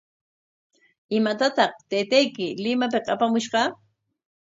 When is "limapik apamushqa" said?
2.63-3.61